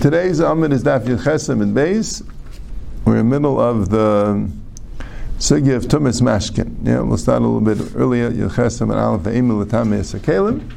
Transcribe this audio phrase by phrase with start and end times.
[0.00, 2.26] Today's Amud is Daf Yechesem and Beis.
[3.04, 4.50] We're in the middle of the
[5.38, 6.86] Sugya of Tumas Mashkin.
[6.86, 8.30] Yeah, we'll start a little bit earlier.
[8.30, 10.72] Yechesem and Aleph Ve'imel Latame Esakalim.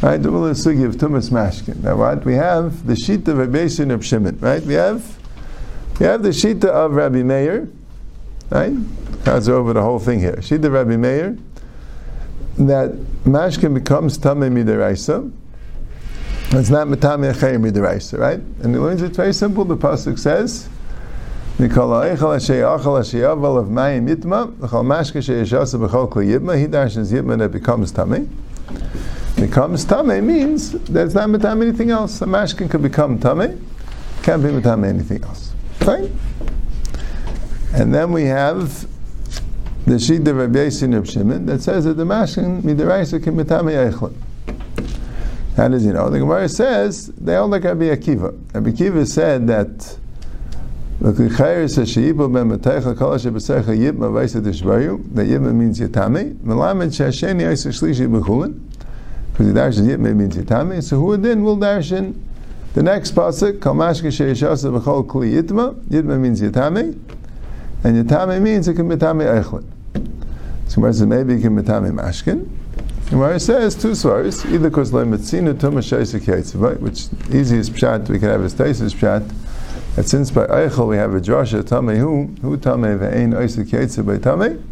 [0.00, 1.82] Right, the middle of Sugya of Tumas Mashkin.
[1.82, 2.24] Now what?
[2.24, 4.38] We have the Shita of Rabbi of Shimon.
[4.40, 4.62] Right?
[4.62, 5.18] We have
[6.00, 7.68] we have the Shita of Rabbi Meir.
[8.48, 8.72] Right?
[9.24, 10.36] Cards over the whole thing here.
[10.36, 11.36] Shita of Rabbi Meir.
[12.58, 12.90] That
[13.24, 15.30] Mashkin becomes Tameh Midaraisa.
[16.50, 18.40] It's not Matami Achayim Midaraisa, right?
[18.62, 19.64] And it learns it's very simple.
[19.64, 20.68] The Pasuk says,
[21.58, 26.58] Mikol ha'echel asher achel asher yavel of mayim yitma, v'chol mashke she'yeshasa b'chol kli yitma,
[26.58, 28.28] he dashes yitma that becomes Tameh.
[29.36, 32.20] Becomes Tameh means that it's not Matami anything else.
[32.22, 33.60] A mashkin could become Tameh,
[34.22, 35.52] can't be Matami anything else.
[35.74, 36.18] Fine?
[37.74, 38.88] And then we have
[39.88, 43.90] the sheet of Rabbi Yasin of Shimon that says that the mashkin midaraisa can Matami
[43.90, 44.14] Eichlin.
[45.56, 46.10] How does he know?
[46.10, 48.38] The Gemara says they all like Rabbi Akiva.
[48.52, 49.98] Rabbi Akiva said that
[51.00, 51.30] the that
[55.26, 56.34] Yibma means Yitami.
[56.34, 58.60] Melamed Shasheni Yisra Shlishi B'chulin.
[59.32, 60.82] Because he darshan Yibma means Yitami.
[60.82, 62.14] So who then will darshan
[62.74, 63.62] the next pasuk?
[63.62, 65.74] Kal Mashke Sheishasa B'chol Kli Yitma.
[65.84, 66.98] Yitma means Yitami.
[67.84, 69.64] And Yitami means it can be Yitami Eichlin.
[70.68, 72.46] So Gemara says maybe it can be Yitami Mashkin.
[73.08, 78.42] Gemara says two sources, either because lemetzina tuma yaitziva, which easiest pshat we can have
[78.42, 79.26] is taisis pshat,
[79.96, 84.18] that since by eichel we have a drasha tamei hu, hu tamei ve'ein oisik yaitziva
[84.18, 84.62] tamei,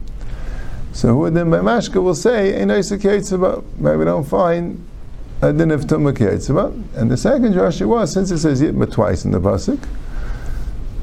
[0.93, 4.87] so who then by mashka will say ein oisik yaitziva, maybe we don't find
[5.41, 9.25] a din of tuma yaitziva, and the second drasha was, since it says yitma twice
[9.25, 9.83] in the pasuk,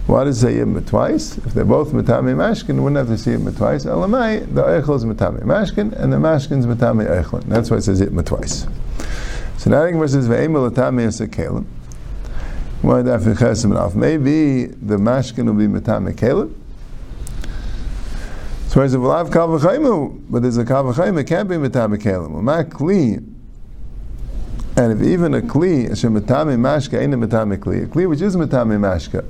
[0.07, 1.37] why does it say Yibma twice?
[1.37, 3.85] If they're both Matami Mashkin, we wouldn't have to see Yibma twice.
[3.85, 7.43] Elamai, the Eichel is Matami Mashkin, and the Mashkin is Matami Eichlin.
[7.43, 8.67] That's why it says Yibma twice.
[9.57, 11.65] So now the Gemara says, Ve'emel Atami Esakalim.
[12.81, 13.95] Why daf Chesim off?
[13.95, 16.53] Maybe the Mashkin will be Matami Kalim.
[18.67, 21.97] So he says, well, I have Kavachaimu, but there's a Kavachaimu, it can't be Matami
[21.97, 22.31] Kalim.
[22.31, 23.23] Well, Ma Kli,
[24.75, 28.19] and if even a Kli, Hashem Matami Mashka, ain't a Matami Kli, a Kli which
[28.19, 29.23] is Matami Mashka,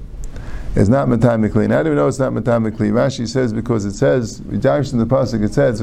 [0.75, 1.67] is not metamically.
[1.67, 2.89] How do we know it's not metamically?
[2.89, 5.79] Rashi says because it says, we dash in the pasuk, it says,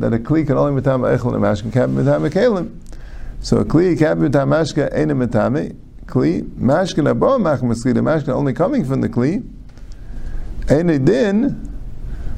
[0.00, 2.78] that a kli can only metam eichel and a mashkin can't be metam kelim.
[3.40, 5.76] So a kli can't metam mashka ain't a metami.
[6.06, 7.94] Kli mashkin abo machmas kli.
[7.94, 9.48] The mashkin only coming from the kli.
[10.70, 11.75] Ain't a din.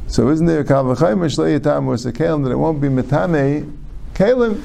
[0.08, 3.70] So isn't there a kavachayim shlei yatam or kalim that it won't be metame
[4.14, 4.64] kalim?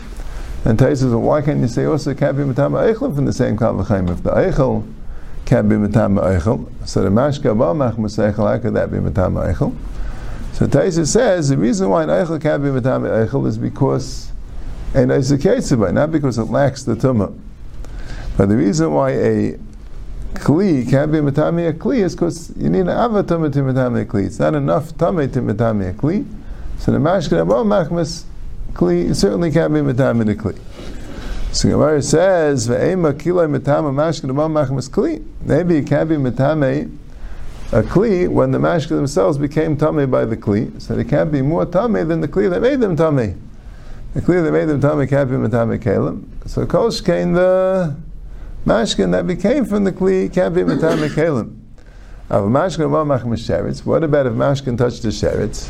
[0.64, 3.34] And Tais says, well, why can't you say also can't be metame eichel from the
[3.34, 4.10] same kavachayim?
[4.10, 4.90] If the eichel
[5.46, 9.76] can't be metame eichel, so the mashka b'amach maseichel, how could that be metame eichel?
[10.54, 14.32] So Taisa says the reason why an eichel can't be metame eichel is because
[14.94, 17.38] and not because it lacks the tumah,
[18.38, 19.60] but the reason why a
[20.34, 24.02] kli can't be matami a kli is because you need an ava tumah to matami
[24.02, 24.26] a kli.
[24.26, 26.26] It's not enough tumah to matami a kli.
[26.80, 28.24] So the mashkin above machmas
[28.74, 30.60] kli certainly can't be matami a kli.
[31.54, 35.26] So Gemara says ve'ema kilay matama mashkin above machmas kli.
[35.42, 36.96] Maybe it can't be matami
[37.72, 40.82] a kli when the mashkin themselves became tummy by the kli.
[40.82, 43.36] So they can't be more tummy than the kli that made them tummy.
[44.14, 46.26] The kli that made them tummy can't be matami kalim.
[46.46, 46.66] So
[47.02, 47.96] came the
[48.66, 51.60] Mashkin that became from the Kli can't be Matam Kalim.
[52.30, 52.40] What
[54.04, 55.70] about if Mashkin touched the Sheretz?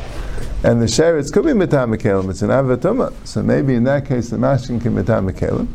[0.63, 3.11] And the Sheretz could be Matam Kalim, it's an Avatuma.
[3.25, 5.67] So maybe in that case the Mashkin can Matam Kalim.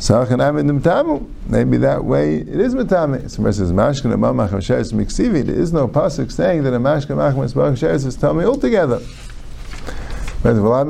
[0.00, 0.24] So
[1.48, 3.30] maybe that way it is Matame.
[3.30, 5.44] So it says Mashkin Abba Machem Sheretz Miksivi.
[5.46, 9.00] There is no pasuk saying that a Mashkin Machem Sheretz is Tami altogether.
[10.42, 10.84] But we know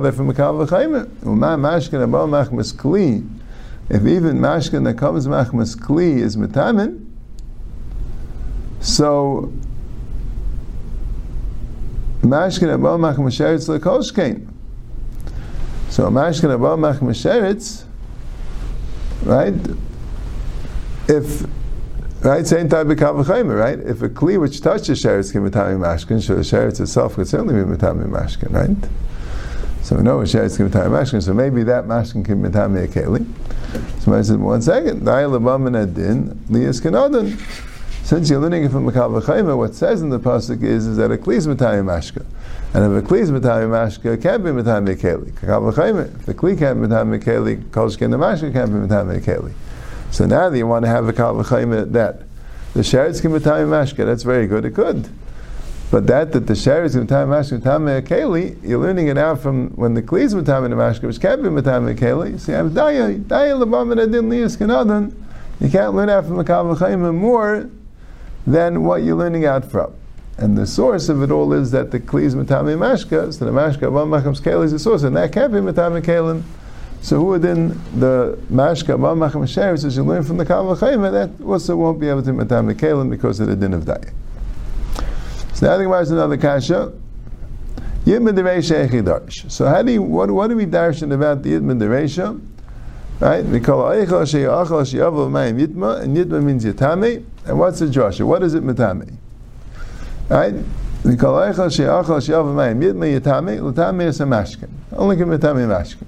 [0.00, 1.06] that from Makav V'chayim.
[1.22, 3.24] Mashkin Abba Machem Kli
[3.90, 7.06] if even mashkin that comes machmas kli is metamin,
[8.80, 9.52] so
[12.20, 14.46] mashkin abal machmas sheretz lekoshkein.
[15.88, 17.84] So mashkin abal machmas sheretz,
[19.24, 19.54] right?
[21.08, 21.46] If
[22.22, 23.78] right, same type of kavachayim, right?
[23.78, 27.26] If a kli which touches sheretz can be matami mashkin, so the sheretz itself could
[27.26, 28.90] certainly be matami mashkin, right?
[29.82, 32.50] So we know a sheretz can be matami mashkin, so maybe that mashkin can be
[32.50, 33.26] matami a keli.
[34.00, 35.04] So I said, one second,
[38.04, 41.10] since you're learning it from Makal V'chayma, what says in the pasuk is, is that
[41.12, 42.24] a kli is Matayim Mashka.
[42.72, 45.32] And if a kli is Matayim Mashka, it can't be Matayim Mekeli.
[45.32, 48.78] Makal V'chayma, if the kli can't be Matayim Mekeli, Kol Shkin the Mashka can't be
[48.78, 49.52] Matayim Mekeli.
[50.10, 52.22] So now that you want to have a Kal V'chayma that
[52.74, 54.04] the sheretz can matame mashka.
[54.06, 54.64] That's very good.
[54.64, 55.08] It could.
[55.90, 59.70] But that that the sheretz can matame mashka matame keli, you're learning it out from
[59.70, 62.46] when the kli is matame mashka, which can't be matame keli.
[62.46, 65.14] You have daya daya lebamin adin liyas kanadan.
[65.60, 67.70] You can't learn out from the kavachayim more
[68.46, 69.94] than what you're learning out from.
[70.36, 73.50] And the source of it all is that the kli is matame mashka, so the
[73.50, 76.42] mashka abam machams keli is the source, and that can't be matame kelim.
[77.00, 77.68] So who within
[77.98, 82.10] the mashka abam macham sheretz, as you learn from the kavachayim, that also won't be
[82.10, 84.12] able to matame kelim because of the din of daya.
[85.58, 86.92] So now the Gemara is another kasha.
[88.04, 89.50] Yidmin dereisha echidarsh.
[89.50, 92.40] So how do you, what, what do we darshan about the yidmin dereisha?
[93.18, 93.44] Right?
[93.44, 97.24] We call eichel sheyachal sheyavel mayim yitma, and yitma means yitame.
[97.44, 98.24] And what's the drasha?
[98.24, 99.16] What is it mitame?
[100.28, 100.54] Right?
[101.02, 103.58] We call eichel sheyachal sheyavel mayim yitma yitame.
[103.58, 104.70] Latame is a mashkin.
[104.92, 106.06] Only can mitame mashkin.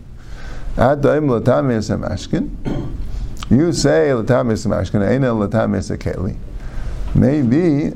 [0.78, 2.54] Ad daim latame is a mashkin.
[3.50, 5.00] You say latame is a mashkin.
[5.00, 6.36] Eina latame is a keli.
[7.16, 7.92] Maybe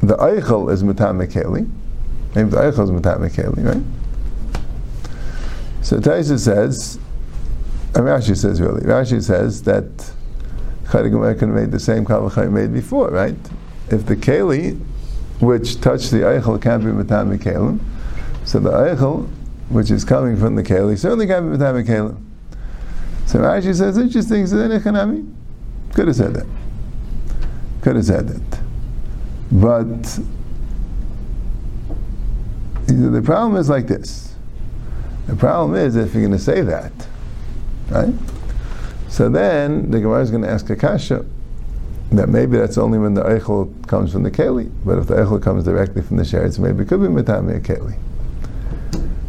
[0.00, 1.68] the eichel is keli.
[2.34, 2.90] Maybe the eichel is
[3.36, 3.82] keli, right?
[5.82, 6.98] So Taisa says,
[7.94, 10.12] and Rashi says really, Rashi says that
[10.84, 13.36] Chayim made the same Kavachayim made before, right?
[13.90, 14.78] If the keli,
[15.40, 16.90] which touched the eichel, can't be
[17.38, 17.80] kelim,
[18.44, 19.28] so the eichel,
[19.68, 22.16] which is coming from the keli, certainly can't be kelim.
[23.26, 24.94] So Rashi says, interesting, so then could
[26.06, 26.46] have said that.
[27.80, 28.59] Could have said that.
[29.52, 30.18] But
[32.86, 34.34] the problem is like this.
[35.26, 36.92] The problem is if you're going to say that,
[37.90, 38.14] right?
[39.08, 41.24] So then the Gemara is going to ask Akasha
[42.12, 45.40] that maybe that's only when the eichel comes from the keli, but if the eichel
[45.40, 47.96] comes directly from the sheretz, maybe it could be mitame a keli,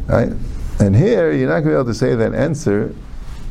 [0.07, 0.31] right?
[0.79, 2.95] And here you're not going to be able to say that answer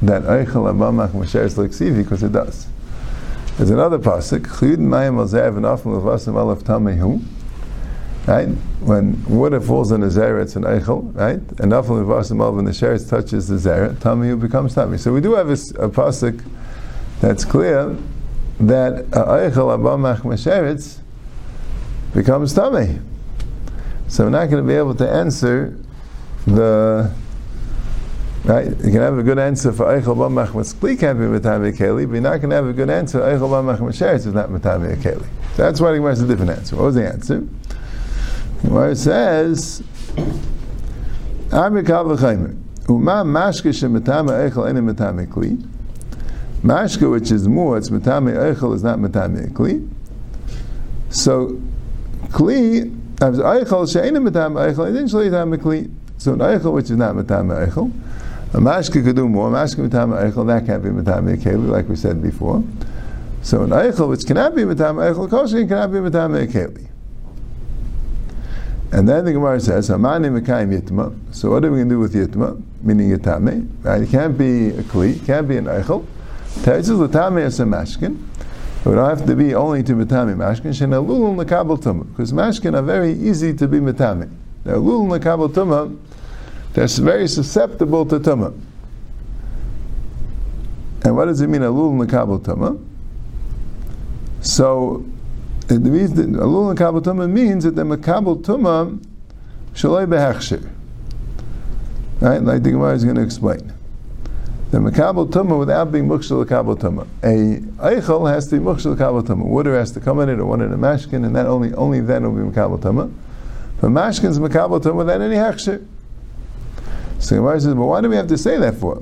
[0.02, 2.66] that eichel abamach m'sheretz l'ksivi because it does.
[3.60, 4.46] There's another pasuk.
[8.26, 8.48] Right?
[8.80, 11.60] When water falls on the zera, it's an eichel, right?
[11.60, 14.98] And often levasim when the sheretz touches the zera, tamehu becomes tami.
[14.98, 16.42] So we do have a, a pasuk
[17.20, 17.98] that's clear
[18.60, 21.00] that eichel abamach mesheretz
[22.14, 23.02] becomes tami.
[24.08, 25.78] So we're not going to be able to answer
[26.46, 27.12] the
[28.44, 28.68] Right?
[28.68, 32.14] You can have a good answer for Eichel Bamach Maskli can't be Matami Keli, but
[32.14, 35.26] you're not going to have a good answer Eichel Bamach Masheretz is not Matami Keli.
[35.56, 36.76] So that's why the Gemara has a different answer.
[36.76, 37.40] What was the answer?
[38.62, 39.82] Where it says,
[41.52, 42.56] Ami Kavachaimer,
[42.88, 45.62] Uma Mashka Shematama Eichel Ene Matami Kli.
[46.62, 49.88] Mashka, which is more, it's Matami Eichel, is not Matami Kli.
[51.10, 51.60] So,
[52.28, 55.94] Kli, Eichel She'ene Matami Eichel, didn't Matami Kli.
[56.18, 57.92] So, an Eichel, which is not Matami Eichel,
[58.52, 59.50] a mashka could do more.
[59.50, 62.62] Mashka mitama eichel that can't be mitama keli, like we said before.
[63.42, 66.88] So an eichel which cannot be mitama eichel, kosher cannot be mitama keli.
[68.92, 71.98] And then the Gemara says, "Amani mekayim yitma." So what are we going to do
[72.00, 73.68] with yitma, meaning yitame?
[73.84, 74.02] Right?
[74.02, 76.04] It can't be a kli, can't be an eichel.
[76.62, 78.20] Teretzis l'tame is a mashkin.
[78.84, 80.72] It would have to be only to mitame mashkin.
[80.72, 84.28] Shenalul l'kabel tumah, because mashkin are very easy to be mitame.
[84.64, 85.96] They're lul l'kabel tumah
[86.72, 88.58] that's very susceptible to tumah.
[91.02, 92.84] And what does it mean, alul nekabel tumah?
[94.40, 95.04] So,
[95.66, 99.02] the reason alul nekabel tumah means that the mekabel tumah
[99.74, 100.70] shaloi behechshir.
[102.20, 103.72] Right, like the Gemara is going to explain.
[104.70, 107.08] The mekabel tumah without being mukshal kabel tumah.
[107.24, 109.44] A eichel has to be mukshal kabel tumah.
[109.44, 112.00] Water has to come in it, or one in a mashkin, and that only only
[112.00, 113.12] then will be mekabel tumah.
[113.80, 115.84] But mashkin's mekabel tumah without any hechshir.
[117.20, 118.96] So Gemara says, but why do we have to say that for?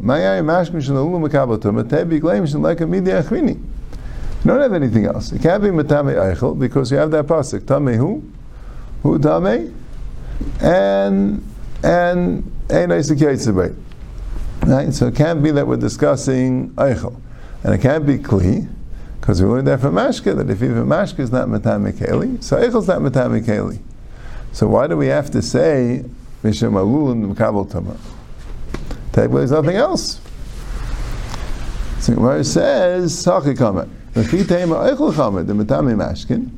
[4.45, 5.33] You don't have anything else.
[5.33, 8.23] It can't be matame eichel because you have that pasuk tame who,
[9.03, 9.75] who tame,
[10.61, 11.45] and
[11.85, 13.77] and einay
[14.63, 14.93] Right.
[14.93, 17.21] So it can't be that we're discussing eichel,
[17.63, 18.69] and it can't be kli
[19.21, 22.57] because we learned that from Mashka that if even Mashka is not matame keli, so
[22.57, 23.79] eichel is not matame keli.
[24.53, 26.05] So why do we have to say
[26.43, 27.37] Mishem Alul and
[27.71, 27.97] Tama.
[29.13, 30.21] Technically, there's nothing else.
[32.01, 33.89] So Gemara says, Sachi Kamet.
[34.15, 36.51] The Fitema Eichel Kamet, the Matami Mashkin.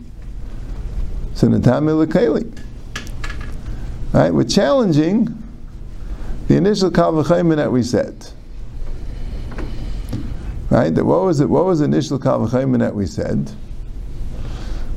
[1.34, 2.62] So Natami Lekeli.
[4.12, 4.34] Right?
[4.34, 5.42] We're challenging
[6.48, 8.26] the initial Kavachayim that we said.
[10.68, 10.94] Right?
[10.94, 11.48] That what was it?
[11.48, 13.50] What was the initial Kavachayim that we said?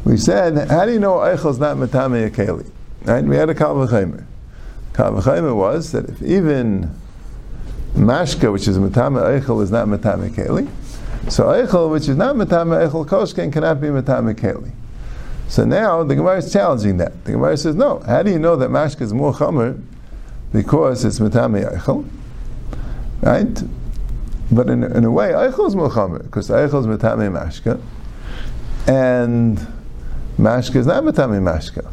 [0.03, 2.69] We said, how do you know Eichel is not Matami Akeli?
[3.05, 3.23] Right?
[3.23, 4.25] We had a Kavachayim.
[4.93, 6.93] Kavachayim was that if even
[7.95, 10.67] mashka, which is matame eichel, is not matame keli,
[11.29, 14.71] So Eichel, which is not Matame Eichel Koshken, cannot be Matame Keli.
[15.47, 17.23] So now the Gemara is challenging that.
[17.23, 19.81] The Gemara says, no, how do you know that Mashka is more Chomer
[20.51, 22.05] because it's Matame Eichel?
[23.21, 23.63] Right?
[24.51, 27.79] But in, in a way, Eichel is more because Eichel is Matame Mashka
[28.85, 29.65] and
[30.37, 31.89] Mashka is not Matame Mashka.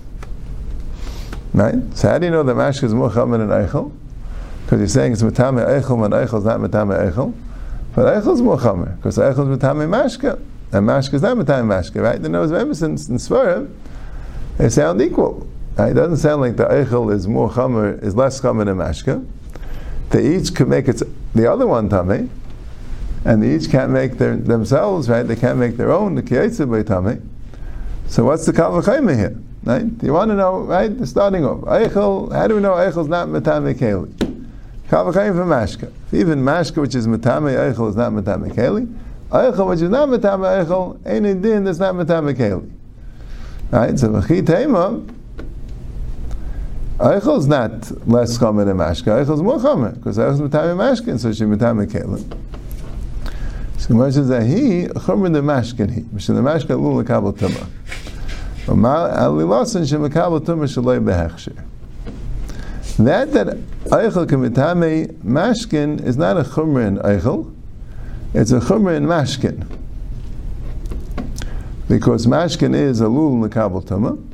[1.53, 1.75] Right?
[1.95, 3.93] So how do you know that Mashka is more Chomer than Eichel?
[4.65, 7.35] Because you're saying it's Matame Eichel when Eichel is not Matame Eichel.
[7.95, 10.41] But Eichel is more Chomer because Eichel is Matame Mashka.
[10.73, 12.23] And mashka is not matayim mashka, right?
[12.23, 13.75] The nose of Emerson and Svarim,
[14.57, 15.47] they sound equal.
[15.77, 15.91] Right?
[15.91, 19.27] It doesn't sound like the eichel is more chamer, is less chamer than mashka.
[20.11, 21.03] They each could make its
[21.35, 22.29] the other one tummy,
[23.25, 25.25] and they each can't make their, themselves, right?
[25.25, 27.21] They can't make their own, the kiyetza by tummy.
[28.07, 29.37] So what's the kavachayim here?
[29.63, 29.85] Right?
[30.03, 30.91] You want to know, right?
[31.07, 31.61] Starting off.
[31.63, 34.13] Eichel, how do we know Eichel is not matame keli?
[34.89, 35.93] Kavachayim for mashka.
[36.13, 38.93] Even mashka, which is matame Eichel, is not matame keli.
[39.31, 42.69] Eichel, which is not Matame Eichel, ain't a din that's not Matame Keli.
[43.71, 43.97] Right?
[43.97, 45.07] So, V'chi Tema,
[46.99, 49.25] Eichel is not less Chomer than Mashka.
[49.25, 52.25] Eichel is more Chomer, because Eichel is Matame Mashkin, so she's Matame Keli.
[53.79, 57.69] So, Gemara says that he, Chomer the Mashkin, he, Mishal the Mashkin, Lul Lekabel Tumah.
[57.69, 58.49] Alilasan Shemakabel Tumah Shaloi Behechsher.
[62.97, 67.55] That that Eichel can Matame Mashkin is not a Chomer in Eichel,
[68.33, 69.67] it's a chumra in mashkin.
[71.89, 74.25] Because mashkin is a lul tuma.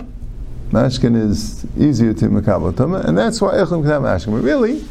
[0.71, 4.33] Mashkin is easier to mekabel tuma, and that's why eichel have mashkin.
[4.33, 4.85] But really,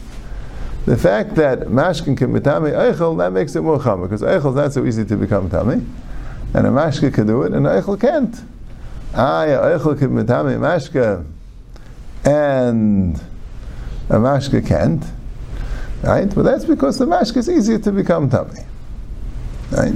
[0.86, 4.56] the fact that mashkin can mitame eichel, that makes it more chumra, because eichel is
[4.56, 5.94] not so easy to become tame,
[6.56, 8.42] and a mashkin can do it, and eichel can't.
[12.26, 13.16] And
[14.10, 15.06] a mashka can't.
[16.04, 16.34] Right?
[16.36, 18.60] But that's because the mashka is easier to become tummy.
[19.72, 19.94] Right?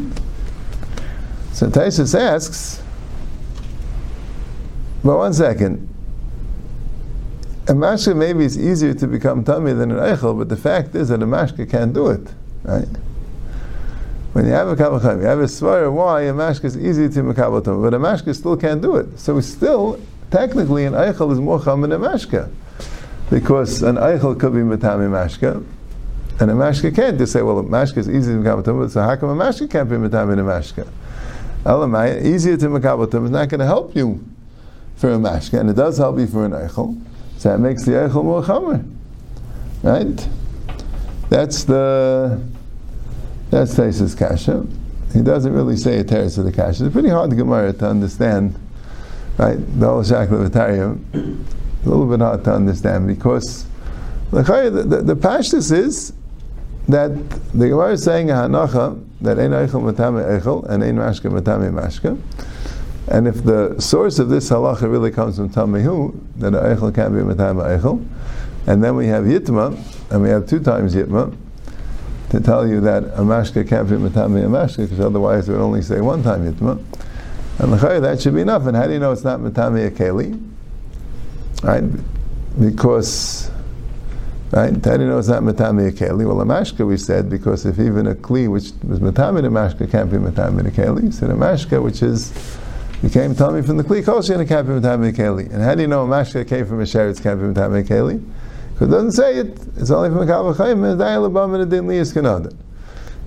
[1.52, 2.82] So Taisus asks,
[5.04, 5.88] but one second.
[7.68, 11.10] A mashka maybe is easier to become tummy than an eichel, but the fact is
[11.10, 12.26] that a mashka can't do it.
[12.64, 12.88] Right?
[14.34, 17.20] When you have a kavachim, you have a svara why a mashka is easy to
[17.24, 19.20] makabel tummy, but a mashka still can't do it.
[19.20, 22.52] So it's still, technically, an eichel is more chum than a mashka.
[23.32, 25.66] Because an eichel could be matami mashka,
[26.40, 29.16] and a mashka can't just say, well, a mashka is easy to makabatum, so how
[29.16, 30.88] come a mashka can't be matam in a mashka?
[31.64, 34.24] Elamai, easier to makabatum is not going to help you
[34.96, 37.00] for a mashka, and it does help you for an eichel,
[37.38, 38.88] so that makes the eichel more chamer.
[39.82, 40.28] Right?
[41.30, 42.42] That's the,
[43.50, 44.66] that's Taisa's kasha.
[45.14, 46.86] He doesn't really say a teres of the kasha.
[46.86, 48.56] It's pretty hard to Gemara to understand,
[49.38, 49.58] right?
[49.80, 53.66] The whole shakla of a little bit hard to understand because
[54.32, 56.14] the, the, the, the pashtus is
[56.88, 57.12] that
[57.54, 61.72] the Gemara is saying a hanacha that ein eichel matame eichel and ein mashka matame
[61.72, 62.20] mashka.
[63.08, 67.14] And if the source of this halacha really comes from Tamihu, then an eichel can't
[67.14, 68.06] be matame eichel.
[68.68, 71.36] And then we have yitma, and we have two times yitma,
[72.30, 75.62] to tell you that a mashka can't be matame a mashka, because otherwise it would
[75.62, 76.84] only say one time yitma.
[77.60, 78.66] And that should be enough.
[78.68, 80.40] And how do you know it's not matame a keli?
[81.62, 81.84] Right?
[82.60, 83.52] Because
[84.52, 84.82] Right?
[84.82, 86.26] Tani knows not matami keli.
[86.26, 89.92] Well, a mashka we said because if even a kli which was matami the mashka
[89.92, 92.34] can't be matami the keli, so the mashka which is
[93.04, 95.54] became tummy from the kli kosher and can't be matami keli.
[95.54, 98.24] And how do you know a mashka came from a sheretz can't be matami keli?
[98.80, 99.60] Because it doesn't say it.
[99.76, 102.56] It's only from a kavachayim and dayalabam and a din liyas kanada.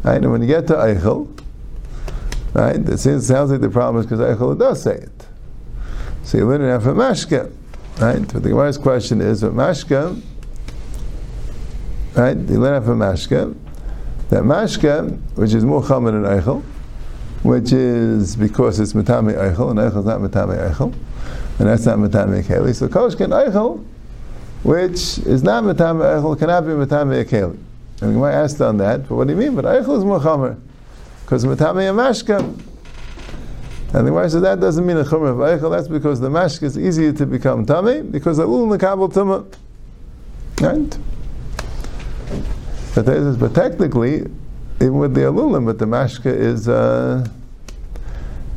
[0.03, 0.17] Right?
[0.17, 1.29] And when you get to eichel,
[2.55, 2.77] right?
[2.77, 5.27] It sounds like the problem is because eichel does say it.
[6.23, 7.53] So you learn it out from mashka.
[8.01, 8.33] Right?
[8.33, 10.23] But the Gemara's question is, what mashka
[12.15, 12.37] right?
[12.37, 13.55] You learn out from mashka.
[14.31, 16.63] That mashka, which is more chamer than eichel,
[17.43, 20.95] which is because it's matame eichel, and eichel is not matame eichel,
[21.59, 22.75] and that's not matame keli.
[22.75, 23.85] So koshken eichel,
[24.63, 27.59] which is not matame eichel, cannot be matame keli.
[28.01, 29.55] And we asked on that, but what do you mean?
[29.55, 30.59] But eichel is more chamer,
[31.25, 32.61] because matame a mashka.
[33.95, 35.71] And the Gemara says that doesn't mean a chumrah of eichel.
[35.71, 39.45] That's because the mashka is easier to become tummy because the ul nekabel tumah.
[40.63, 40.99] Right?
[42.95, 44.27] But, but technically,
[44.77, 47.29] even with the alulim, but the mashka is uh,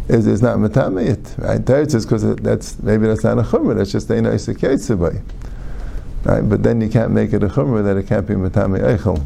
[0.07, 1.37] is, is not metameit.
[1.37, 1.59] Right?
[1.59, 3.75] Teretz is because that's maybe that's not a chumrah.
[3.75, 4.47] That's just a nice.
[6.25, 6.41] Right?
[6.41, 9.23] But then you can't make it a chumrah that it can't be metamei eichel.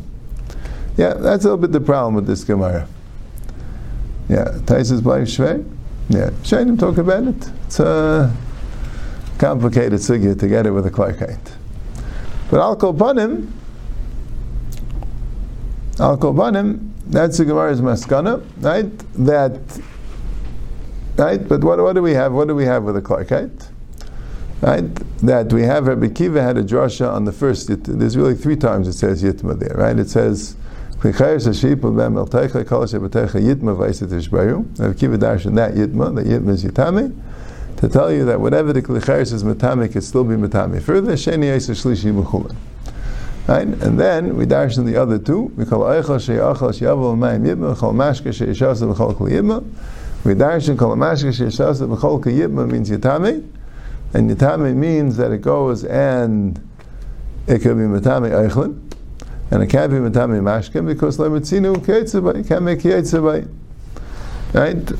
[0.97, 2.87] Yeah, that's a little bit the problem with this gemara.
[4.27, 5.65] Yeah, Taisus by Shvei.
[6.09, 7.49] Yeah, Shainim talk about it.
[7.65, 8.35] It's a
[9.37, 11.55] complicated sugya to get it with a clarkite.
[12.51, 13.53] But upon him
[15.99, 18.89] Al Kolbanim, that's the Gemara's maskana, right?
[19.25, 19.59] That,
[21.17, 21.45] right?
[21.45, 22.31] But what, what do we have?
[22.31, 23.68] What do we have with the Clarkite?
[24.61, 24.83] Right?
[25.19, 27.69] That we have Rabbi Kiva had a drasha on the first.
[27.85, 29.97] There's really three times it says Yitma there, right?
[29.97, 30.55] It says.
[31.01, 31.37] Rabbi Kiva
[35.17, 37.15] darshan that Yitma, that Yitma is Yitami,
[37.77, 40.81] to tell you that whatever the Klicharis is Matami can still be Matami.
[40.81, 42.53] Further, Sheni Yisa Shlishi Mechulin.
[43.47, 43.65] Right?
[43.65, 45.53] And then we dash in the other two.
[45.55, 49.63] We call Eichel She'achal She'aval Mayim Yibma, Chol Mashka She'ishasa Kol Yibma.
[50.25, 53.49] We dash in Kol Mashka She'ishasa Kol Yibma means Yitami.
[54.13, 56.59] And Yitami means that it goes and
[57.47, 58.81] it could be Matami Eichlin.
[59.51, 62.37] And it can't be Matami Mashkin because Lemitzinu Keitzabay.
[62.37, 63.49] You can't make Keitzabay.
[64.53, 64.91] Right?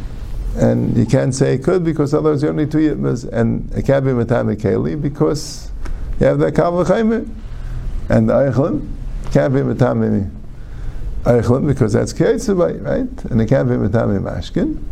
[0.56, 3.32] And you can't say it could because otherwise you only two Yitmas.
[3.32, 5.72] And it can't be Matami Keli because
[6.20, 7.30] you have that Kavachayim
[8.10, 8.89] and the Eichlim
[9.32, 10.30] can't be Matami
[11.24, 13.25] Eichlim because that's Keitzabay, right?
[13.32, 14.84] And it can't be Matami Mashkin.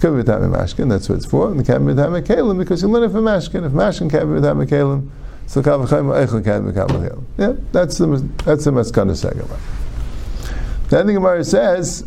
[0.00, 1.50] Could be Matami Mashkin, that's what it's for.
[1.50, 3.66] And it can't be Matami Kalim because you learn it from Mashkin.
[3.66, 5.10] If Mashkin can't be Matami Kalim,
[5.46, 7.22] so Kavachayim Eichlim can't be Kavachayim.
[7.36, 8.06] Yeah, that's the,
[8.44, 9.58] that's the Maskana Segala.
[10.88, 12.04] Then the Gemara says,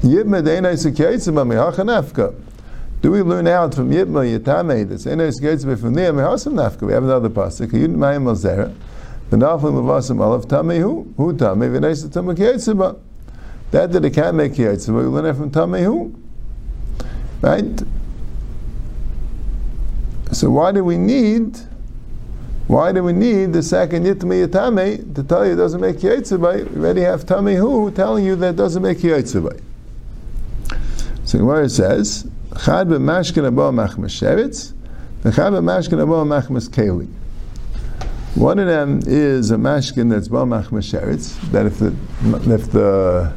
[0.00, 2.34] Yibma Deinai Sekeitzabah Mihacha Nafka.
[3.02, 6.82] Do we learn out from Yibma Yitame that's Einai Sekeitzabah from there Mihasam Nafka?
[6.86, 7.68] We have another pasuk.
[7.72, 8.74] Yud Mayim Malzera.
[9.30, 12.98] V'naflim levasim alav tamehu, hu tame v'neisa tamak yitzeba.
[13.70, 16.14] That that it can't make yitzeba, we learn it from tamehu.
[17.40, 17.82] Right?
[20.32, 21.58] So why do we need,
[22.66, 26.70] why do we need the second yitma yitame to tell you it doesn't make yitzeba?
[26.70, 29.60] We already have tamehu telling you that it doesn't make yitzeba.
[31.24, 32.28] So where it says,
[32.64, 34.72] Chad b'mashkin abo machmas sheretz,
[35.22, 37.08] v'chad b'mashkin abo machmas keli.
[38.34, 41.34] One of them is a mashkin that's b'amach mesheretz.
[41.50, 41.94] That if the
[42.54, 43.32] if the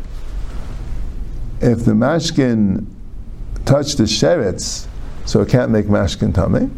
[1.60, 2.86] if the mashkin
[3.72, 4.86] touched the sheretz,
[5.26, 6.70] so it can't make mashkin tummy.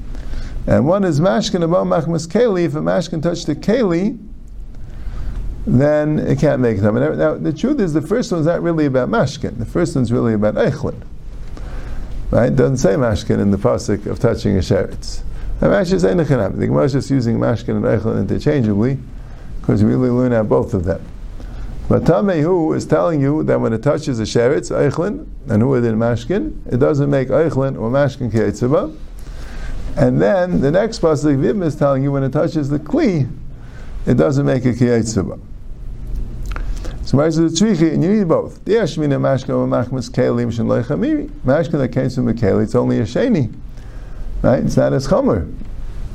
[0.67, 2.65] And one is mashkin above machmas keli.
[2.65, 4.19] If a mashkin touched the keli,
[5.65, 6.99] then it can't make tummy.
[6.99, 9.57] Now, the truth is, the first one's not really about mashkin.
[9.57, 11.01] The first one's really about eichlin.
[12.29, 12.51] Right?
[12.51, 15.23] It doesn't say mashkin in the pasuk of touching a sheretz.
[15.59, 18.99] The Gemara is just using Mashkin and Eichlin interchangeably
[19.61, 21.03] because we really learn out both of them.
[21.93, 25.95] But Tamehu is telling you that when it touches a sheretz, Eichlin, and who within
[25.97, 28.97] Mashkin, it doesn't make Eichlin or Mashkin Keitzaba.
[29.95, 33.31] And then the next pasuk Vim is telling you when it touches the Kli,
[34.07, 35.39] it doesn't make a Keitzaba.
[37.03, 38.65] So Ma'aser the Tzrichi, and you need both.
[38.65, 41.29] The Yashmina Mashkin or Machmas Kelim Shin Leichamiri.
[41.45, 43.53] Mashkin that came from a Keli, it's only a Sheni.
[44.41, 44.63] Right?
[44.63, 45.55] It's not as chomer.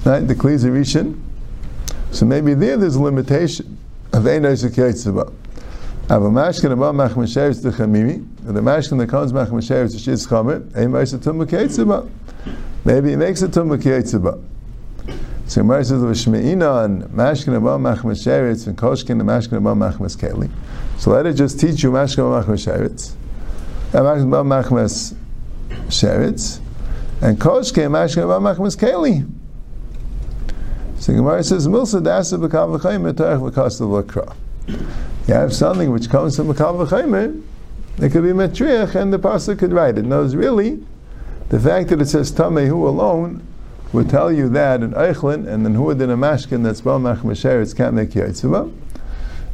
[0.05, 0.27] Right?
[0.27, 1.21] The Kli is a Rishon.
[2.11, 3.79] So maybe there there's a limitation
[4.13, 4.65] of Einos
[6.09, 6.15] Yetzibah.
[6.15, 8.15] Av a mashkin above machmasheres the chamimi,
[8.47, 12.09] and the mashkin that comes machmasheres the shiz chomer, ein ma'isa tum ketzibah.
[12.85, 14.43] Maybe it makes it tum ketzibah.
[15.47, 20.51] So Gemara says v'shmeina on mashkin above machmasheres and koshkin mashkin above machmas keli.
[20.99, 23.15] So let it just teach you mashkin above machmasheres.
[23.93, 25.15] And mashkin above machmas
[25.89, 26.61] sheretz.
[27.21, 29.29] And Kosh came Mashkin about Machmas Keli.
[31.01, 34.37] So Gemara says, Milsa Dasa B'kav V'chayim Etarech V'kas L'Kra.
[35.29, 37.43] You have something which comes from B'kav V'chayim,
[37.99, 40.07] it could be Metriach, and the pastor could write it.
[40.07, 40.83] No, really,
[41.51, 43.47] the fact that it says Tamehu alone
[43.93, 47.45] would tell you that in Eichlin, and then Huad in a Mashkin that's Baal Machmas
[47.45, 48.75] it can't make Yitzvah.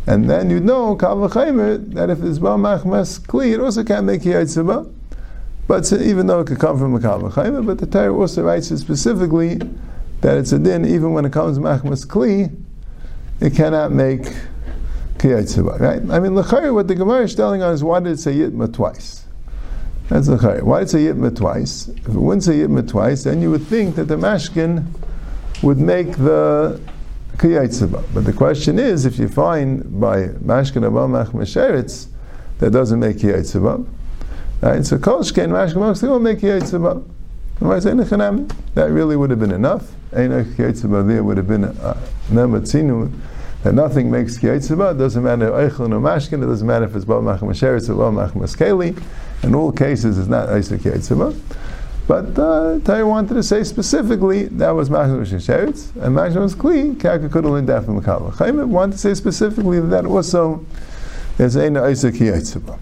[0.07, 4.21] And then you know, V'chayim, that if it's Baal Machmas Kli, it also can't make
[4.23, 4.93] Yitzvah.
[5.67, 8.79] But even though it could come from a Kavachayim, but the Torah also writes it
[8.79, 9.59] specifically
[10.21, 12.55] that it's a din, even when it comes machmas kli,
[13.41, 14.33] it cannot make
[15.25, 16.03] kiyatzibah, right?
[16.11, 19.25] I mean, l'chayr, what the Gemara is telling us, why did it say yitma twice?
[20.09, 20.63] That's l'chayr.
[20.63, 21.89] Why did it say yitma twice?
[21.89, 24.85] If it wouldn't say yitma twice, then you would think that the mashkin
[25.63, 26.79] would make the
[27.39, 28.05] kiyatzibah.
[28.13, 32.09] But the question is, if you find by mashkin abam machmas
[32.59, 33.87] that doesn't make kiyatzibah,
[34.65, 34.87] Right?
[34.87, 37.05] So kol shkein mashkem will make yitzvah.
[38.75, 39.93] That really would have been enough.
[40.11, 43.13] There would have been uh, nematzinu
[43.65, 44.93] that nothing makes yitzvah.
[44.93, 46.43] It doesn't matter eichlin or mashkin.
[46.43, 49.03] It doesn't matter if it's bal machem or bal machem askeli.
[49.43, 50.83] In all cases, it's not Isaac.
[52.07, 57.31] But uh, wanted to say specifically that was Machzor Sheretz and Machzor was Kli, Kaka
[57.31, 58.35] Kudal Daf Makala.
[58.35, 60.65] Chaim wanted to say specifically that also
[61.39, 62.79] is Ein Isaac Yitzvah.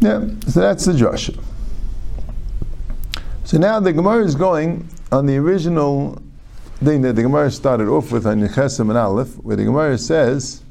[0.00, 1.42] Yeah, so that's the Joshua.
[3.44, 6.20] So now the Gemara is going on the original
[6.84, 10.62] thing that the Gemara started off with on Yechesim and Aleph, where the Gemara says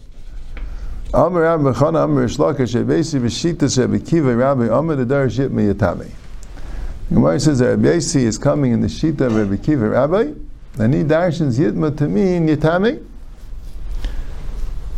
[1.13, 6.09] Amr Rabbi Chana Amr Shlaka Shebesi B'Shita Shebekiva Rabbi Amr the Darish Yitmi Yatami.
[7.09, 10.33] Gemara says that Rabbi Yasi is coming in the Shita of Rabbi Kiva Rabbi,
[10.79, 13.03] and he darshans Yitma to mean Yitami.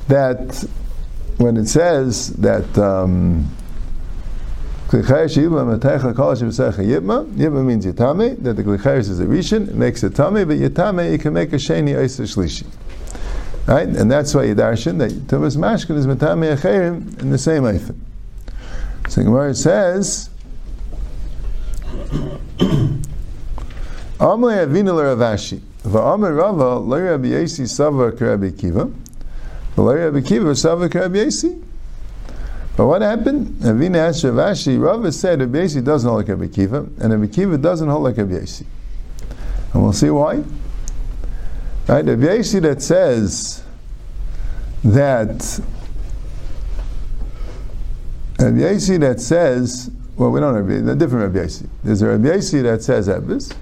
[0.08, 0.68] That
[1.38, 3.50] when it says that um,
[7.38, 11.12] Yitma means Yitame, that the Klichayis is a Rishon, it makes a Tame, but Yitame,
[11.12, 12.66] you can make a Sheni Eisa Shlishi.
[13.68, 13.88] Right?
[13.88, 18.00] And that's why Yidarshan, that Tumas Mashkin is Matame Acherim in the same Eifim.
[19.10, 20.32] So Gemara says,
[24.18, 25.62] Amalei Avina Rav Ashi.
[25.84, 28.90] Va'amar Rava, Lo Rabbi Yasi Sava Rabbi Kiva.
[29.78, 31.69] Lo Rabbi Kiva Sava Rabbi Yasi.
[32.80, 33.48] But what happened?
[33.56, 37.58] Ravina asked Rav Ashi, Rava said Rabbi doesn't hold like Rabbi Kiva, and Rabbi Kiva
[37.58, 38.66] doesn't hold like Rabbi Yasi.
[39.74, 40.42] And we'll see why.
[41.90, 42.06] Right?
[42.06, 43.64] Rabbi Yasi that says
[44.86, 45.60] that
[48.40, 51.50] Rabbi that says well, we don't have a different Rabbi.
[51.84, 53.58] There's a Rabbi that says Ebbis,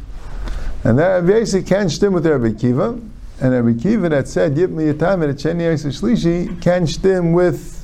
[0.84, 2.89] and that Rabbi Yasi can't stim with Rabbi Kiva,
[3.41, 7.76] and Rabbi Kiva that said Yip mi yatam et Sheni Shlishi can't stim with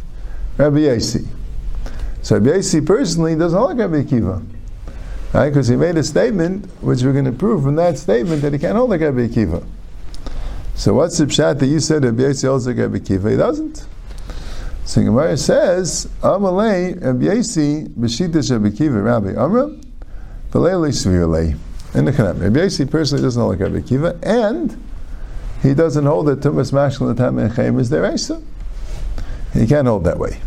[0.58, 1.28] Rabbi Yasi.
[2.22, 4.42] So Rabbi Yasi personally doesn't like Rabbi Kiva.
[5.34, 5.50] Right?
[5.50, 8.60] Because he made a statement, which we're going to prove from that statement, that he
[8.60, 9.64] can't hold like Rabbi Kiva.
[10.76, 13.32] So what's the pshat that you said Rabbi Yasi holds like Rabbi Kiva?
[13.32, 13.86] He doesn't.
[14.86, 19.70] So Gemara says, Amalei Rabbi Yasi b'shita Rabbi Kiva Rabbi Amra
[20.52, 21.58] v'leili svirlei.
[21.96, 24.78] In the Chanam, Rabbi Yasi personally doesn't hold like Rabbi Kiva, and
[25.62, 28.42] he doesn't hold that Tumas Mashal Tam Echem is their Isa.
[29.54, 30.40] He can't hold that way.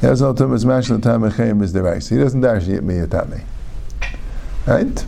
[0.00, 2.14] He doesn't hold Tumas Mashal Tam Echem is Isa.
[2.14, 3.42] He doesn't dash Yit Miyatame.
[4.66, 5.04] Right?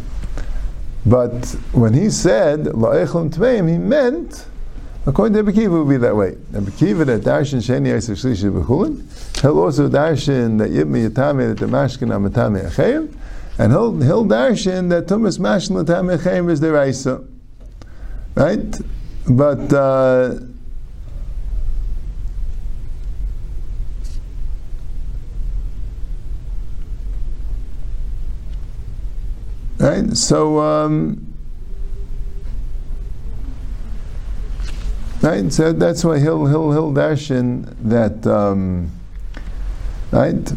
[1.06, 4.46] But when he said La'echlam Tmeim, he meant
[5.06, 6.36] According to Rabbi Kiva, it would be that way.
[6.52, 11.58] Rabbi Kiva that darshan sheni yisrael shlishi b'chulin, he'll also darshan that yibmi yatame that
[11.58, 13.10] the mashkin amatame achayim,
[13.58, 17.24] and he'll he'll darshan that tumas mashkin latame achayim is the raisa,
[18.34, 18.78] right?
[19.26, 20.34] But uh,
[29.80, 30.60] right, so.
[30.60, 31.26] Um,
[35.22, 38.26] Right, so that's why he'll he'll he'll dash in that.
[38.26, 38.90] Um,
[40.12, 40.52] right,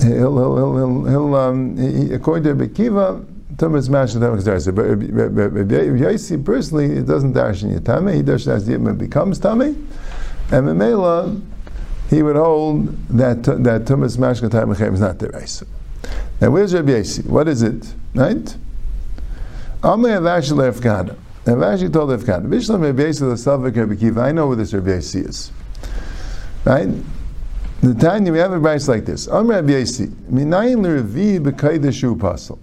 [0.00, 3.22] he'll he'll he'll he'll, um, he, according to Rabbi Kiva,
[3.58, 4.70] Thomas Mash and Thomas Darcy.
[4.70, 8.14] But Yossi personally, it doesn't dash in Yitame.
[8.14, 9.60] He dashes the Yitma becomes Tame,
[10.50, 11.42] and Memela,
[12.08, 15.66] he would hold that that Thomas Mash and Thomas is not the Raisa.
[16.40, 17.26] Now, where's Rabbi Yossi?
[17.26, 17.94] What is it?
[18.14, 18.56] Right?
[19.82, 21.16] Amei Avash Lefkana.
[21.48, 25.26] Now Rashi told Evkan, Bishlam Rebbeisi l'Savik Rebbe Kiva, I know where this Rabbi Rebbeisi
[25.26, 25.50] is.
[26.66, 26.90] Right?
[27.80, 29.28] The Tanya, we have a verse like this.
[29.28, 32.58] Am Rabbi Yasi, Minayin l'Revi b'kaideshu pasal.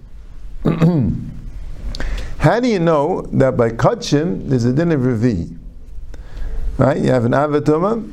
[2.38, 5.58] How do you know that by Kachim there's a din of Revi?
[6.78, 6.98] Right?
[6.98, 8.08] You have an Avatuma,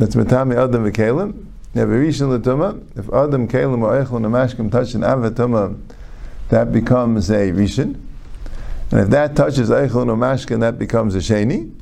[0.00, 1.46] that's Matami Adam v'Kalim.
[1.74, 2.82] A Rishon Latuma.
[2.98, 5.78] If Adam, Kalim, or Echel, and Amashkim touch an Avatuma,
[6.50, 7.98] that becomes a Rishon.
[8.92, 11.72] And if that touches Eichlon or Mashkin, that becomes a Sheni.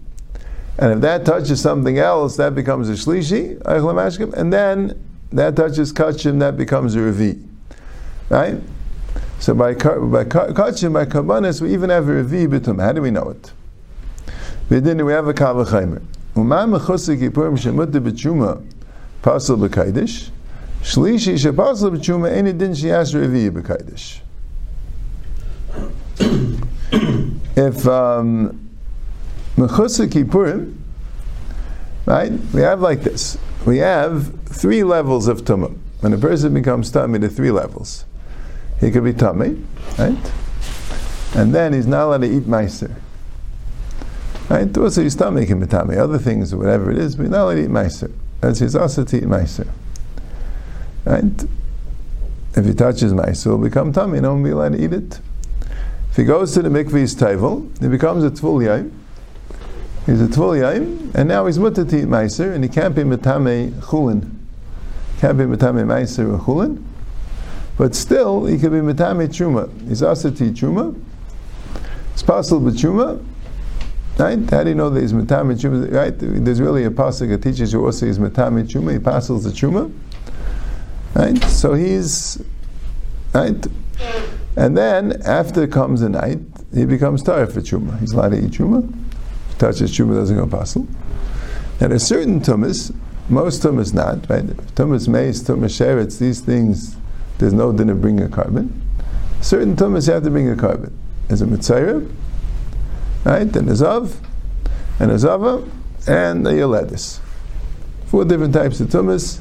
[0.79, 4.33] And if that touches something else, that becomes a Shlishi, Eichlon Mashkin.
[4.35, 7.44] And then that touches Kachim, that becomes a Revi.
[8.29, 8.61] Right?
[9.40, 12.81] So by, by Kachim, by Kabbanis, we even have a Revi Bitum.
[12.81, 13.53] How do we know it?
[14.68, 16.00] We didn't, we have a Kavachaimer.
[16.37, 18.64] Umam Mechusik Yipurim Shemutta B'Tshuma
[19.22, 20.30] Pasal B'Kaidish.
[20.83, 24.20] Shlishi Shepasal B'Tshuma Any Din Shias Revi B'Kaidish
[27.56, 28.70] if um,
[29.56, 30.74] Mechusa
[32.06, 33.38] right, we have like this.
[33.66, 35.76] We have three levels of tumah.
[36.00, 38.06] When a person becomes tummy, the three levels.
[38.80, 39.62] He could be tummy,
[39.98, 40.33] right?
[41.35, 42.94] And then he's not allowed to eat meiser.
[44.48, 44.76] Right?
[44.76, 45.96] Also, his tummy can be tummy.
[45.96, 48.11] Other things, whatever it is, but he's not allowed to eat meiser.
[48.40, 49.68] That's his eat meiser.
[51.05, 51.24] Right?
[52.57, 54.20] If he touches meiser, he'll become tummy.
[54.20, 55.20] One will be allowed to eat it.
[56.11, 58.90] If he goes to the mikvah's table, he becomes a tvul.
[60.07, 63.72] He's a tvul and now he's mutter to eat meiser, and he can't be metame
[63.81, 64.31] chulin.
[65.18, 66.83] Can't be metame meiser or chulin.
[67.76, 69.70] But still, he can be metame truma.
[69.88, 71.00] He's eat truma.
[72.12, 73.24] It's possible truma.
[74.20, 74.50] Right?
[74.50, 75.90] How do you know that he's metame truma?
[75.90, 76.14] Right?
[76.14, 78.92] There's really a pasuk that teaches you also he's metame truma.
[78.92, 79.90] He passes the truma.
[81.14, 81.42] Right?
[81.44, 82.42] So he's
[83.33, 83.66] right.
[84.56, 86.38] And then, after comes the night,
[86.74, 87.98] he becomes tired for Chuma.
[88.00, 88.92] He's allowed to eat Chuma.
[89.59, 90.87] Touches Chuma, doesn't go puzzle.
[91.80, 92.94] Now there's certain tumas,
[93.30, 94.44] most tumas not, right?
[94.74, 96.96] Tumas mace, tumas sheretz, these things,
[97.38, 98.83] there's no din of bringing a carbon.
[99.40, 100.96] Certain tumas you have to bring a carbon.
[101.28, 102.12] There's a mitzayah,
[103.24, 103.56] right?
[103.56, 104.16] And a zav,
[104.98, 105.68] and a zava,
[106.06, 107.20] and a yoledis.
[108.06, 109.40] Four different types of tumas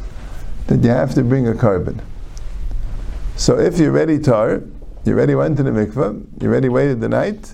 [0.68, 2.02] that you have to bring a carbon.
[3.36, 4.62] So if you're ready tar,
[5.06, 7.54] you already went to the mikveh, you already waited the night,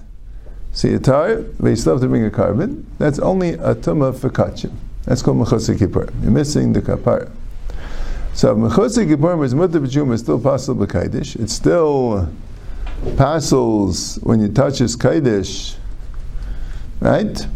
[0.74, 4.20] so you're tar, but you still have to bring a carbon, that's only a tumah
[4.20, 4.74] for kachim.
[5.06, 6.10] That's called mechutz kippur.
[6.22, 7.32] You're missing the kapara.
[8.34, 11.40] So mechutz kippur is mutter is still possible b'kaidish.
[11.40, 12.30] It's still
[13.16, 15.78] passels when you touch his kaidish,
[17.00, 17.48] right?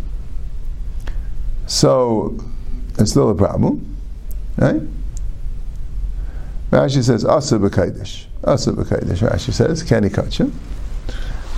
[1.68, 2.38] So
[2.98, 3.96] it's still a problem,
[4.58, 4.82] right?
[6.72, 8.26] Rashi says asa b'kaidish.
[8.44, 9.28] Asa b'kaidish.
[9.28, 10.54] Rashi says can he catch him?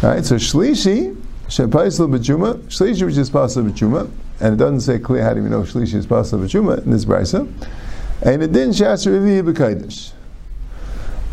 [0.01, 0.25] Right.
[0.25, 1.15] So shlishi
[1.47, 2.59] shepaisel b'juma.
[2.63, 5.95] Shlishi which is possible b'juma, and it doesn't say clear how do we know shlishi
[5.95, 7.51] is possible b'juma in this brisa.
[8.21, 10.11] And it didn't shas revi b'kaidish.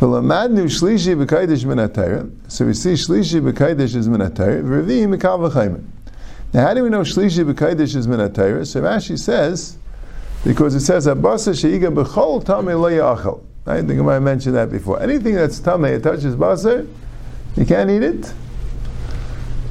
[0.00, 4.62] V'lamadnu shlishi b'kaidish min So we see shlishi b'kaidish is min atayr.
[4.62, 5.84] Revi mikav v'chayim.
[6.52, 8.18] Now, how do we know shlishi b'kaidish is min?
[8.64, 9.76] So Rashi says
[10.44, 13.44] because it says abasa sheiga b'chol tamei lo yachal.
[13.68, 15.02] I think I mentioned that before.
[15.02, 16.88] Anything that's tamei, it touches basar,
[17.54, 18.32] you can't eat it.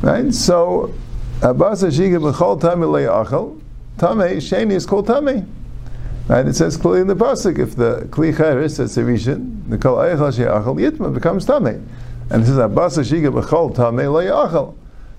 [0.03, 0.31] Right?
[0.31, 0.93] So,
[1.39, 3.59] abasa shiga b'chol tamei le'achal,
[3.97, 5.47] tamei, sheni is called tamei.
[6.27, 6.45] Right?
[6.45, 9.95] It says clearly in the pasuk, if the kli cheres, that's a rishon, the kol
[9.95, 11.83] eichal she'achal yitma becomes tamei.
[12.29, 14.75] And it says abasa shiga b'chol tamei le'achal.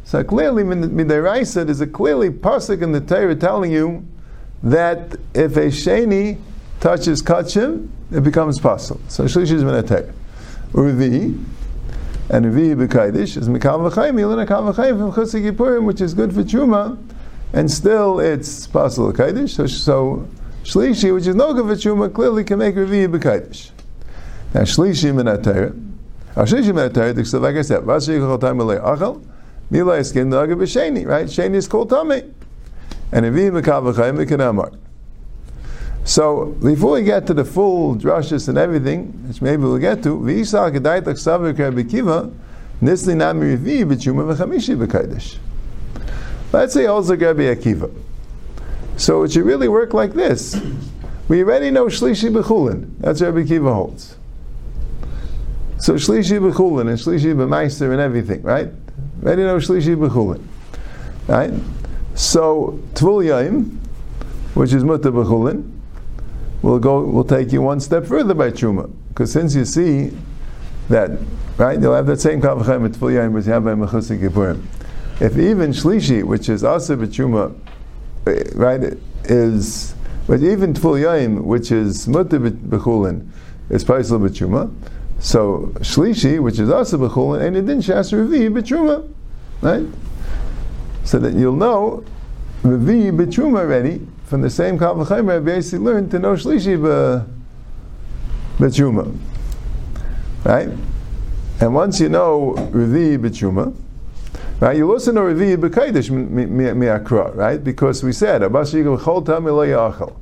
[0.09, 4.07] So clearly, midiraisa, there's a clearly pasuk in the Torah telling you
[4.62, 6.38] that if a sheni
[6.81, 9.03] touches kachim, it becomes possible.
[9.09, 10.11] So shlish is minatayr.
[10.73, 11.44] Urvi,
[12.31, 16.33] and Urvi b'kaidish is mikav v'chayim, yilin akav v'chayim from chutz kippurim, which is good
[16.33, 16.97] for truma,
[17.53, 19.51] and still it's possible kaidish.
[19.51, 20.27] So, so
[20.64, 23.73] shlishi, which is no good for truma, clearly can make Urvi b'kaidish.
[24.55, 25.79] Now shlishi minatayr,
[26.35, 29.23] shlishi minatayr, so like I said, v'asher yichol tam achal,
[29.70, 31.26] mila iskin nagah b'sheni, right?
[31.26, 32.31] Sheni is called tamei.
[33.12, 34.72] And Urvi mikav v'chayim, amar.
[36.04, 40.18] So before we get to the full drushes and everything, which maybe we'll get to,
[40.18, 42.31] v'isa kedai taksav kiva,
[42.83, 45.38] nisli nami revi b'tshuma v'chamishi b'kaidish.
[46.50, 47.94] Let's say also Rabbi Akiva.
[48.96, 50.59] So it should really work like this.
[51.28, 52.90] We already know Shlishi B'chulin.
[52.98, 54.16] That's Rabbi Akiva holds.
[55.78, 58.70] So Shlishi B'chulin and Shlishi B'meister and everything, right?
[59.22, 60.42] Know Shlishi B'chulin.
[61.26, 61.52] Right?
[62.14, 63.78] So Tvul Yaim,
[64.54, 65.78] which is Mutta B'chulin,
[66.62, 68.90] we'll go, we'll take you one step further by Truma.
[69.09, 70.16] Because since you see
[70.88, 71.11] that,
[71.57, 74.62] right, you'll have that same Kavachem at Yaim, as you have by Mechusik Kippurim.
[75.20, 77.54] If even Shlishi, which is also B'Truma,
[78.26, 79.94] eh, right, is,
[80.26, 83.28] but even Tfil Yaim, which is Mutter B'Chulin,
[83.70, 84.72] is Paisel B'Truma,
[85.18, 89.09] so Shlishi, which is also B'Chulin, and it didn't Shas Revi B'Truma,
[89.62, 89.87] right?
[91.04, 92.04] So that you'll know
[92.62, 96.76] Revi B'Truma already, from the same Kal V'chayim, basically learned to know Shlishi
[98.59, 99.18] B'Tshuma.
[100.44, 100.68] Right?
[101.61, 103.74] And once you know Revi B'Tshuma,
[104.61, 107.62] right, you also know Revi B'Kaidish Mi'akra, right?
[107.62, 110.12] Because we said, Abbas Yigam Chol Tameh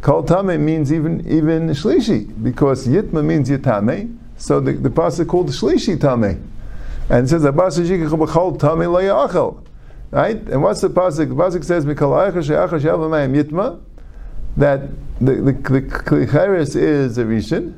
[0.00, 5.48] Kol Tameh means even, even Shlishi, because Yitma means Yitame, so the, the pasuk called
[5.48, 6.38] Shlishi Tameh.
[7.08, 7.44] And it says.
[10.10, 10.36] Right?
[10.36, 11.28] And what's the pasuk?
[11.30, 13.80] The pasuk says, yitma,"
[14.58, 14.80] that
[15.18, 17.72] the the klicheres is a rishon.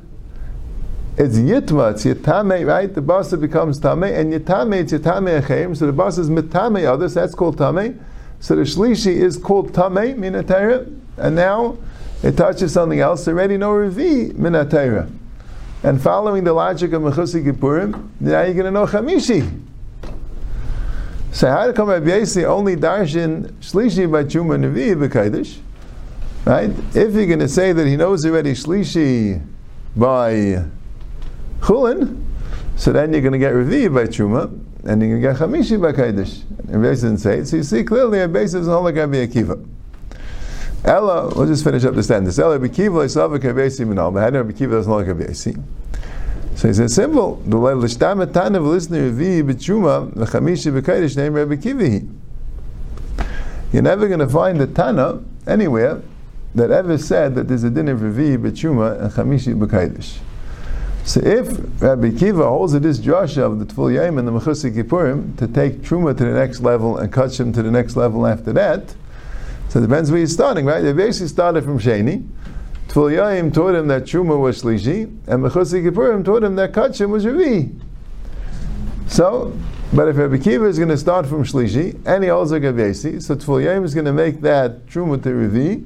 [1.17, 2.93] It's yitma, it's yitame, right?
[2.93, 5.77] The basa becomes tame, and yitame, it's yitame achem.
[5.77, 7.13] So the basa is mitame others.
[7.13, 7.97] That's called tame.
[8.41, 11.77] So the shlishi is called tame minatera, and now
[12.23, 13.25] it touches something else.
[13.25, 15.09] Already no revi minatera.
[15.87, 19.57] And following the logic of Mechusi Kippurim, now you're going to know Chamishi.
[21.31, 25.59] So how come Rabbi Yossi only darshan shlishi by Chuma Nevi b'Kaidish?
[26.43, 26.71] Right?
[26.93, 29.41] If you're going to say that he knows already shlishi
[29.95, 30.65] by
[31.61, 32.21] Chulin,
[32.75, 34.51] so then you're going to get Revi by Chuma,
[34.83, 36.43] and you're going to get Chamishi by Kaidish.
[36.67, 37.47] And Rabbi didn't say it.
[37.47, 39.65] So you see clearly Rabbi Yossi is not like Rabbi Akiva.
[40.87, 42.39] Ella, we'll just finish up the sentence.
[42.39, 45.61] Ella Rabbi Akiva, Isavik Rabbi Yossi Minal, but Akiva doesn't like Yossi?
[46.55, 47.35] So he says simple.
[47.45, 52.09] The l'shtam etanav listener revi b'tshuma l'chamishi b'kaidish name Rabbi Kivihi.
[53.73, 56.01] You're never going to find a Tana anywhere
[56.55, 60.19] that ever said that there's a din of revi b'tshuma and chamishi b'kaidish.
[61.03, 64.73] So if Rabbi Kiva holds it this drasha of the Tful Yom and the Mechusik
[64.73, 68.51] Kippurim to take Truma to the next level and Kachim to the next level after
[68.53, 68.95] that,
[69.69, 70.81] So it depends where you're starting, right?
[70.81, 72.27] They basically started from Sheni.
[72.87, 77.25] Tvul Yaim him that Truma was Shlishi, and Mechutzi Kippurim taught him that Kachim was
[77.25, 77.77] Revi.
[79.07, 79.57] So,
[79.93, 83.35] but if Rabbi Kiva is going to start from Shlishi, and he also Gavesi, so
[83.35, 85.85] Tvul Yaim is going to make that Truma to Revi,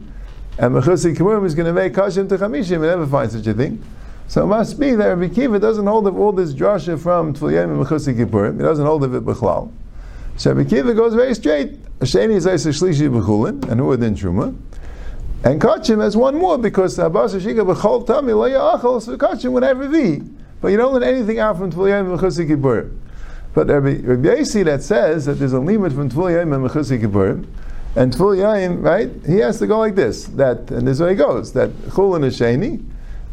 [0.59, 3.53] and Mechutzi Kippurim is going to make Kachim to Chamishim, and never find such a
[3.53, 3.83] thing.
[4.27, 7.53] So it must be that Rabbi Kiva doesn't hold of all this drasha from Tvul
[7.53, 9.71] Yaim and Mechutzi Kippurim, he doesn't hold of it Bechlal.
[10.37, 11.81] So Rabbi Akiva goes very straight.
[11.99, 14.57] Sheni is Isa Shlishi B'chulin, and who then Truma.
[15.43, 19.63] And Kachim has one more because Abbas Shika B'chol Tami Lo Ya'achol so Kachim would
[19.63, 20.27] have Revi.
[20.61, 22.91] But you don't let anything out from Tvul Mechusi Kippur.
[23.53, 27.43] But Rabbi, Rabbi Yosi that says that there's a limit from Tvul and Mechusi Kippur,
[27.95, 30.25] and Tvul right, he has to go like this.
[30.25, 31.53] That And this is way he goes.
[31.53, 32.83] That Chulin is Sheni,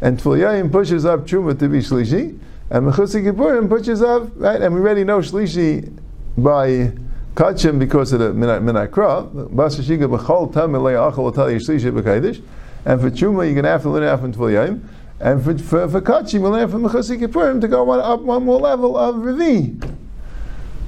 [0.01, 2.39] and Tvul pushes up Truma to be Shlishi,
[2.71, 5.95] and Mechusi Kippurim pushes up, right, and we already know Shlishi
[6.43, 6.91] by
[7.35, 12.41] Kachim because of the Minakra, Basa B'chol Tam Elei Achol will tell B'Kaidish,
[12.85, 14.81] and for Chuma you're going to have to learn out from Tvul
[15.21, 18.43] and for, for, for Kachim you'll learn from Mechasi Kippurim to go one, up one
[18.43, 19.97] more level of Revi.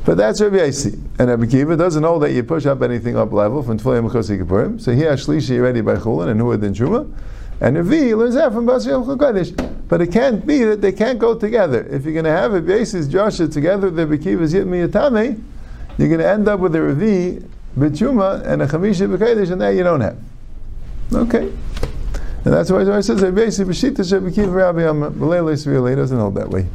[0.04, 0.94] But that's Rabbi Yosi.
[1.20, 4.44] And Rabbi Akiva doesn't know that you push up anything up level from Tfilim Mechasi
[4.44, 4.82] Kippurim.
[4.82, 7.12] So he has Shlishi already by Chulin and Huad and Chuma.
[7.62, 9.56] And Revi learns that from Basi Yom Kodesh.
[9.88, 11.86] But it can't be that they can't go together.
[11.92, 15.42] If you're going to have a basis Joshua together, with the Rabbi Akiva's Yitmi Yatame,
[15.98, 17.48] you're going to end up with a Revi,
[17.78, 20.18] Bechuma, and a Chamisha B'Kaidish, and that you don't have.
[21.14, 21.52] Okay.
[22.44, 26.66] And that's why it says, basically, B'shita Shebekir Rabbi Amma, B'leil doesn't hold that way.